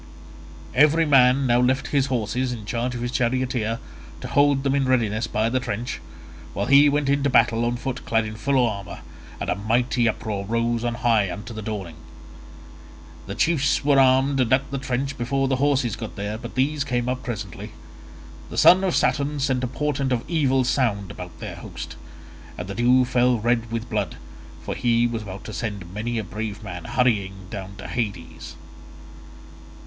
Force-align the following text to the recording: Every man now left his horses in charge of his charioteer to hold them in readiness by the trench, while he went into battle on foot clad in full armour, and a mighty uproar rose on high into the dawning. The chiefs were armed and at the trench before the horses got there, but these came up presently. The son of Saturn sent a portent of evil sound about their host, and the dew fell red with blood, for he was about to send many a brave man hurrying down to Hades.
Every 0.73 1.05
man 1.05 1.45
now 1.45 1.59
left 1.61 1.89
his 1.89 2.07
horses 2.07 2.51
in 2.51 2.65
charge 2.65 2.95
of 2.95 3.01
his 3.01 3.11
charioteer 3.11 3.77
to 4.21 4.27
hold 4.29 4.63
them 4.63 4.73
in 4.73 4.85
readiness 4.87 5.27
by 5.27 5.47
the 5.47 5.59
trench, 5.59 6.01
while 6.53 6.65
he 6.65 6.89
went 6.89 7.07
into 7.07 7.29
battle 7.29 7.63
on 7.65 7.75
foot 7.77 8.03
clad 8.03 8.25
in 8.25 8.33
full 8.35 8.65
armour, 8.67 9.01
and 9.39 9.47
a 9.47 9.53
mighty 9.53 10.09
uproar 10.09 10.43
rose 10.43 10.83
on 10.83 10.95
high 10.95 11.25
into 11.31 11.53
the 11.53 11.61
dawning. 11.61 11.97
The 13.27 13.35
chiefs 13.35 13.85
were 13.85 13.99
armed 13.99 14.39
and 14.39 14.51
at 14.51 14.71
the 14.71 14.79
trench 14.79 15.19
before 15.19 15.47
the 15.47 15.57
horses 15.57 15.95
got 15.95 16.15
there, 16.15 16.35
but 16.35 16.55
these 16.55 16.83
came 16.83 17.07
up 17.07 17.21
presently. 17.21 17.73
The 18.49 18.57
son 18.57 18.83
of 18.83 18.95
Saturn 18.95 19.39
sent 19.39 19.63
a 19.63 19.67
portent 19.67 20.11
of 20.11 20.27
evil 20.27 20.63
sound 20.63 21.11
about 21.11 21.39
their 21.39 21.57
host, 21.57 21.95
and 22.57 22.67
the 22.67 22.73
dew 22.73 23.05
fell 23.05 23.37
red 23.37 23.71
with 23.71 23.87
blood, 23.87 24.17
for 24.63 24.73
he 24.73 25.05
was 25.05 25.21
about 25.21 25.43
to 25.43 25.53
send 25.53 25.93
many 25.93 26.17
a 26.17 26.23
brave 26.23 26.63
man 26.63 26.85
hurrying 26.85 27.45
down 27.51 27.75
to 27.77 27.87
Hades. 27.87 28.55